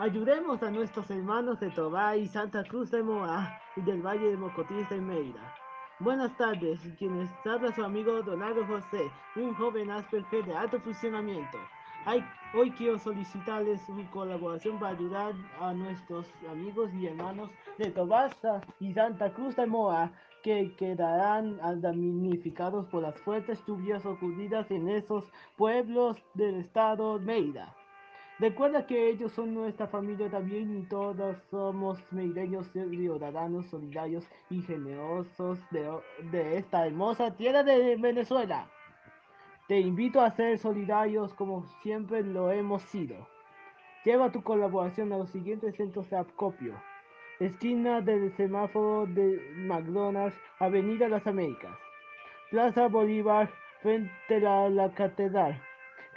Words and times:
Ayudemos 0.00 0.62
a 0.62 0.70
nuestros 0.70 1.10
hermanos 1.10 1.58
de 1.58 1.70
Tobá 1.70 2.16
y 2.16 2.28
Santa 2.28 2.62
Cruz 2.62 2.88
de 2.92 3.02
Moa 3.02 3.60
y 3.74 3.80
del 3.80 4.00
Valle 4.00 4.30
de 4.30 4.36
Mocotíes 4.36 4.88
de 4.90 5.00
Mérida. 5.00 5.52
Buenas 5.98 6.36
tardes, 6.36 6.78
quienes 6.96 7.28
habla 7.44 7.74
su 7.74 7.82
amigo 7.82 8.22
Donaldo 8.22 8.64
José, 8.64 9.10
un 9.34 9.52
joven 9.56 9.90
Asperger 9.90 10.44
de 10.44 10.54
alto 10.54 10.78
funcionamiento. 10.78 11.58
hoy 12.54 12.70
quiero 12.78 12.96
solicitarles 13.00 13.80
su 13.86 14.08
colaboración 14.10 14.78
para 14.78 14.96
ayudar 14.96 15.34
a 15.60 15.72
nuestros 15.72 16.32
amigos 16.48 16.94
y 16.94 17.08
hermanos 17.08 17.50
de 17.76 17.90
Tobasa 17.90 18.60
y 18.78 18.92
Santa 18.92 19.34
Cruz 19.34 19.56
de 19.56 19.66
Moa 19.66 20.12
que 20.44 20.76
quedarán 20.76 21.58
damnificados 21.80 22.86
por 22.86 23.02
las 23.02 23.20
fuertes 23.22 23.60
lluvias 23.66 24.06
ocurridas 24.06 24.70
en 24.70 24.90
esos 24.90 25.24
pueblos 25.56 26.16
del 26.34 26.60
estado 26.60 27.18
Mérida. 27.18 27.74
Recuerda 28.38 28.86
que 28.86 29.08
ellos 29.08 29.32
son 29.32 29.52
nuestra 29.52 29.88
familia 29.88 30.30
también 30.30 30.78
y 30.78 30.82
todos 30.84 31.36
somos 31.50 31.98
meireños 32.12 32.70
ciudadanos 32.70 33.66
solidarios 33.66 34.24
y 34.48 34.62
generosos 34.62 35.58
de, 35.72 36.56
esta 36.56 36.86
hermosa 36.86 37.36
tierra 37.36 37.64
de 37.64 37.96
Venezuela. 37.96 38.70
Te 39.66 39.80
invito 39.80 40.20
a 40.20 40.30
ser 40.30 40.56
solidarios 40.58 41.34
como 41.34 41.66
siempre 41.82 42.22
lo 42.22 42.52
hemos 42.52 42.82
sido. 42.82 43.26
Lleva 44.04 44.30
tu 44.30 44.40
colaboración 44.44 45.12
a 45.12 45.18
los 45.18 45.30
siguientes 45.30 45.74
centros 45.74 46.08
de 46.08 46.18
acopio. 46.18 46.80
Esquina 47.40 48.00
del 48.00 48.32
semáforo 48.36 49.06
de 49.06 49.52
McDonald's, 49.56 50.38
Avenida 50.60 51.08
Las 51.08 51.26
Américas. 51.26 51.76
Plaza 52.50 52.86
Bolívar, 52.86 53.50
frente 53.82 54.46
a 54.46 54.68
la 54.68 54.92
catedral. 54.92 55.60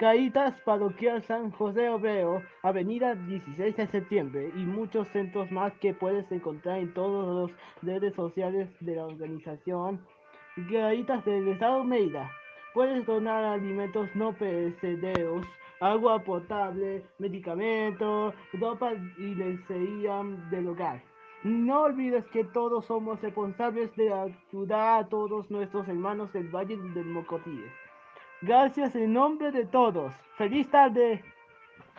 Caritas 0.02 0.60
Parroquial 0.66 1.24
San 1.28 1.52
José 1.52 1.88
Obrero, 1.88 2.42
Avenida 2.64 3.14
16 3.14 3.78
de 3.78 3.86
septiembre 3.86 4.52
y 4.56 4.66
muchos 4.66 5.08
centros 5.10 5.52
más 5.52 5.72
que 5.74 5.94
puedes 5.94 6.26
encontrar 6.32 6.80
en 6.80 6.92
todas 6.96 7.52
las 7.52 7.60
redes 7.84 8.16
sociales 8.16 8.68
de 8.80 8.96
la 8.96 9.06
organización 9.06 10.04
Caritas 10.72 11.24
del 11.24 11.50
Estado 11.50 11.84
Mérida. 11.84 12.32
Puedes 12.74 13.06
donar 13.06 13.44
alimentos 13.44 14.10
no 14.16 14.34
perecederos, 14.34 15.46
agua 15.80 16.18
potable, 16.24 17.04
medicamentos, 17.20 18.34
ropa 18.54 18.94
y 19.20 19.36
lencería 19.36 20.24
del 20.50 20.70
hogar. 20.70 21.04
No 21.44 21.84
olvides 21.84 22.26
que 22.34 22.44
todos 22.46 22.88
somos 22.88 23.22
responsables 23.22 23.96
de 23.96 24.12
ayudar 24.12 25.04
a 25.04 25.08
todos 25.10 25.52
nuestros 25.52 25.88
hermanos 25.88 26.34
del 26.34 26.48
Valle 26.48 26.76
del 26.76 27.06
Mocotíes. 27.06 27.72
Gracias 28.42 28.96
en 28.96 29.14
nombre 29.14 29.52
de 29.52 29.66
todos. 29.66 30.12
Feliz 30.38 30.70
tarde. 30.72 31.24